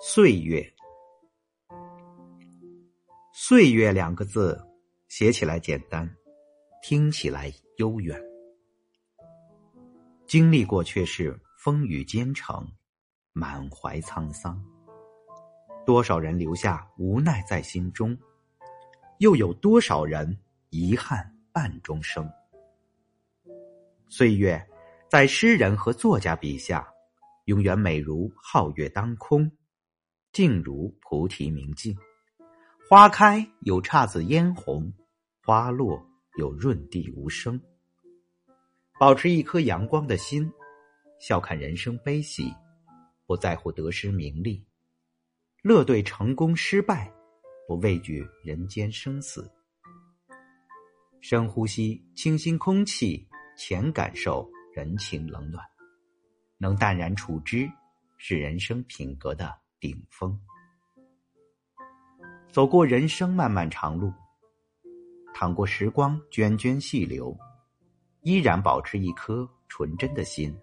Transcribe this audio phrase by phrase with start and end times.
[0.00, 0.64] 岁月，
[3.32, 4.56] 岁月两个字，
[5.08, 6.08] 写起来简单，
[6.84, 8.16] 听起来悠远。
[10.24, 12.64] 经历过却是风雨兼程，
[13.32, 14.64] 满怀沧桑。
[15.84, 18.16] 多少人留下无奈在心中，
[19.18, 20.38] 又有多少人
[20.70, 22.30] 遗憾半终生？
[24.08, 24.64] 岁月，
[25.10, 26.88] 在诗人和作家笔下，
[27.46, 29.50] 永远美如皓月当空，
[30.38, 31.98] 静如菩提明镜。
[32.88, 34.92] 花开有姹紫嫣红，
[35.42, 36.00] 花落
[36.38, 37.60] 有润地无声。
[39.00, 40.48] 保持一颗阳光的心，
[41.18, 42.54] 笑看人生悲喜，
[43.26, 44.64] 不在乎得失名利，
[45.60, 47.12] 乐对成功失败，
[47.66, 49.50] 不畏惧人间生死。
[51.20, 53.26] 深呼吸清新空气。
[53.56, 55.66] 浅感受人情冷暖，
[56.58, 57.68] 能淡然处之，
[58.18, 60.38] 是人生品格的顶峰。
[62.50, 64.12] 走过人生漫漫长路，
[65.34, 67.36] 淌过时光涓涓细流，
[68.22, 70.56] 依然保持一颗纯真的心，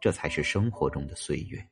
[0.00, 1.64] 这才是生活中的岁月。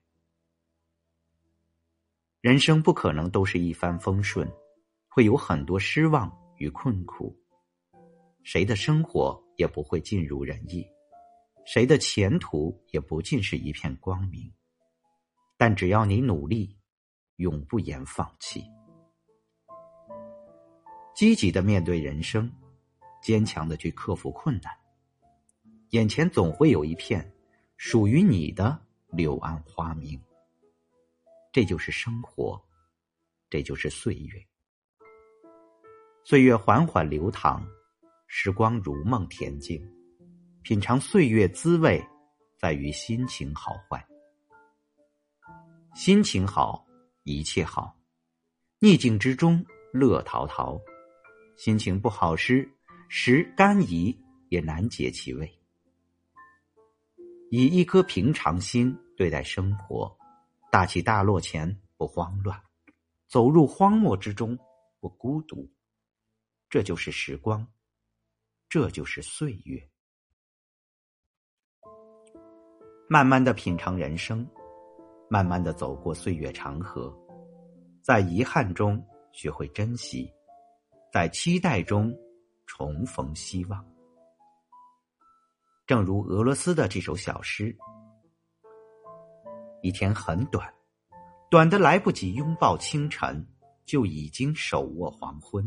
[2.40, 4.48] 人生不可能都是一帆风顺，
[5.08, 7.36] 会有很多失望与困苦。
[8.44, 9.42] 谁的生活？
[9.56, 10.86] 也不会尽如人意，
[11.64, 14.52] 谁的前途也不尽是一片光明。
[15.56, 16.76] 但只要你努力，
[17.36, 18.64] 永不言放弃，
[21.14, 22.50] 积极的面对人生，
[23.22, 24.72] 坚强的去克服困难，
[25.90, 27.34] 眼前总会有一片
[27.76, 30.20] 属于你的柳暗花明。
[31.52, 32.62] 这就是生活，
[33.48, 34.46] 这就是岁月。
[36.24, 37.66] 岁月缓缓流淌。
[38.28, 39.80] 时光如梦恬静，
[40.62, 42.04] 品尝岁月滋味，
[42.58, 44.04] 在于心情好坏。
[45.96, 46.86] 心情好，
[47.22, 47.90] 一切好；
[48.80, 50.78] 逆境之中乐陶陶。
[51.56, 52.70] 心情不好时，
[53.08, 54.14] 食甘饴
[54.50, 55.50] 也难解其味。
[57.50, 60.14] 以一颗平常心对待生活，
[60.70, 62.62] 大起大落前不慌乱，
[63.26, 64.56] 走入荒漠之中
[65.00, 65.66] 不孤独。
[66.68, 67.66] 这就是时光。
[68.68, 69.90] 这就是岁月，
[73.08, 74.46] 慢慢的品尝人生，
[75.28, 77.12] 慢慢的走过岁月长河，
[78.00, 80.32] 在遗憾中学会珍惜，
[81.12, 82.14] 在期待中
[82.66, 83.84] 重逢希望。
[85.86, 87.76] 正如俄罗斯的这首小诗：
[89.82, 90.72] 一天很短，
[91.50, 93.46] 短的来不及拥抱清晨，
[93.84, 95.64] 就已经手握黄昏；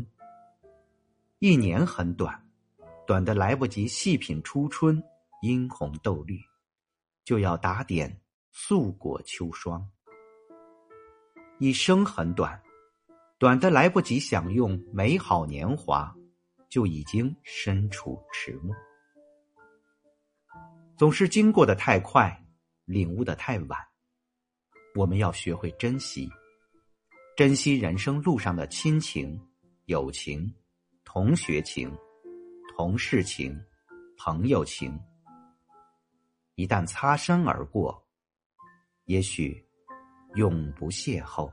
[1.38, 2.42] 一年很短。
[3.06, 5.02] 短的来不及细品初春
[5.42, 6.38] 殷红豆绿，
[7.24, 8.20] 就要打点
[8.50, 9.88] 素裹秋霜。
[11.58, 12.60] 一生很短，
[13.38, 16.14] 短的来不及享用美好年华，
[16.68, 18.74] 就已经身处迟暮。
[20.96, 22.44] 总是经过的太快，
[22.84, 23.78] 领悟的太晚。
[24.94, 26.28] 我们要学会珍惜，
[27.36, 29.40] 珍惜人生路上的亲情、
[29.86, 30.52] 友情、
[31.04, 31.90] 同学情。
[32.76, 33.62] 同事情，
[34.16, 34.98] 朋友情，
[36.54, 38.02] 一旦擦身而过，
[39.10, 39.60] 也许
[40.36, 41.50] 永不邂逅。